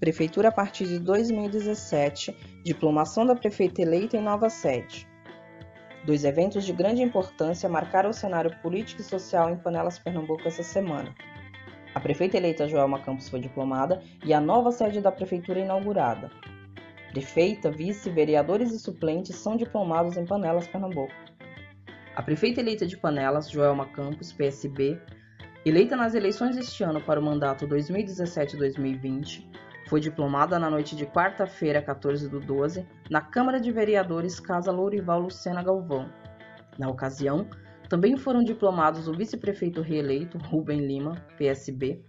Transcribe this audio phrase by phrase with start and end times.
[0.00, 5.08] Prefeitura a partir de 2017, diplomação da prefeita eleita em nova sede.
[6.04, 10.62] Dois eventos de grande importância marcaram o cenário político e social em Panelas Pernambuco essa
[10.62, 11.14] semana.
[11.94, 16.30] A prefeita eleita Joelma Campos foi diplomada e a nova sede da prefeitura inaugurada.
[17.12, 21.14] Prefeita, vice, vereadores e suplentes são diplomados em Panelas Pernambuco.
[22.16, 25.00] A prefeita eleita de Panelas, Joelma Campos, PSB,
[25.64, 29.53] eleita nas eleições este ano para o mandato 2017-2020,
[29.88, 35.20] foi diplomada na noite de quarta-feira, 14 do 12, na Câmara de Vereadores Casa Lourival
[35.20, 36.10] Lucena Galvão.
[36.78, 37.46] Na ocasião,
[37.88, 42.04] também foram diplomados o vice-prefeito reeleito, Rubem Lima, PSB,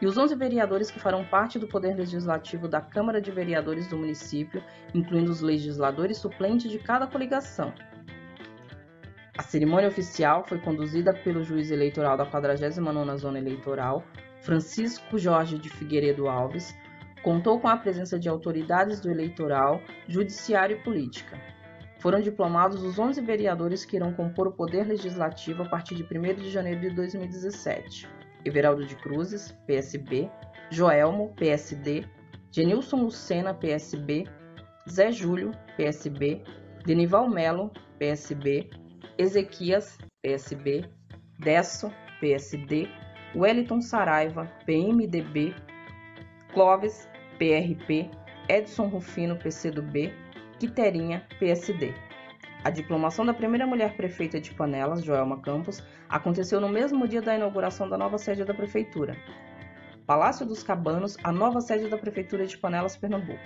[0.00, 3.96] e os 11 vereadores que farão parte do Poder Legislativo da Câmara de Vereadores do
[3.96, 4.62] município,
[4.94, 7.74] incluindo os legisladores suplentes de cada coligação,
[9.38, 14.02] a cerimônia oficial foi conduzida pelo juiz eleitoral da 49ª Zona Eleitoral,
[14.40, 16.74] Francisco Jorge de Figueiredo Alves,
[17.28, 21.38] contou com a presença de autoridades do eleitoral, judiciário e política.
[21.98, 26.36] Foram diplomados os 11 vereadores que irão compor o Poder Legislativo a partir de 1
[26.36, 28.08] de janeiro de 2017.
[28.46, 30.30] Everaldo de Cruzes, PSB,
[30.70, 32.06] Joelmo, PSD,
[32.50, 34.24] Genilson Lucena, PSB,
[34.88, 36.42] Zé Júlio, PSB,
[36.86, 38.70] Denival Melo, PSB,
[39.18, 40.88] Ezequias, PSB,
[41.38, 42.88] Desso, PSD,
[43.36, 45.54] Wellington Saraiva, PMDB,
[46.54, 47.06] Clóvis,
[47.38, 48.10] PRP,
[48.48, 50.12] Edson Rufino, PCdoB,
[50.58, 51.94] Quiterinha, PSD.
[52.64, 57.36] A diplomação da primeira mulher prefeita de Panelas, Joelma Campos, aconteceu no mesmo dia da
[57.36, 59.16] inauguração da nova sede da prefeitura.
[60.06, 63.38] Palácio dos Cabanos, a nova sede da prefeitura de Panelas, Pernambuco.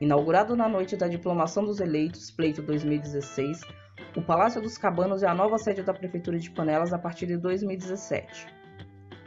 [0.00, 3.62] Inaugurado na noite da diplomação dos eleitos, pleito 2016,
[4.14, 7.36] o Palácio dos Cabanos é a nova sede da Prefeitura de Panelas a partir de
[7.36, 8.46] 2017.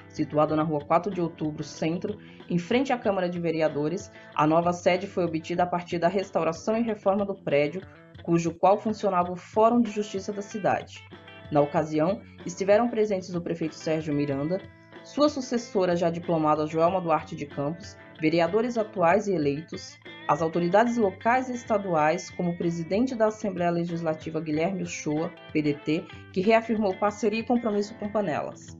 [0.10, 2.18] Situado na rua 4 de outubro, centro,
[2.50, 6.76] em frente à Câmara de Vereadores, a nova sede foi obtida a partir da restauração
[6.76, 7.82] e reforma do prédio,
[8.24, 11.08] cujo qual funcionava o Fórum de Justiça da cidade.
[11.52, 14.60] Na ocasião, estiveram presentes o prefeito Sérgio Miranda,
[15.04, 19.98] sua sucessora já diplomada Joelma Duarte de Campos, vereadores atuais e eleitos,
[20.28, 26.42] as autoridades locais e estaduais, como o presidente da Assembleia Legislativa Guilherme Uchoa, PDT, que
[26.42, 28.78] reafirmou parceria e compromisso com Panelas.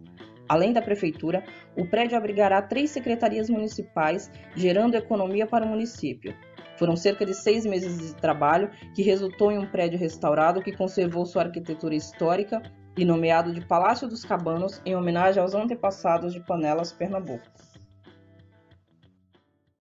[0.50, 1.44] Além da prefeitura,
[1.78, 6.36] o prédio abrigará três secretarias municipais, gerando economia para o município.
[6.76, 11.26] Foram cerca de seis meses de trabalho que resultou em um prédio restaurado que conservou
[11.26, 12.64] sua arquitetura histórica
[12.98, 17.46] e nomeado de Palácio dos Cabanos em homenagem aos antepassados de Panelas Pernambuco.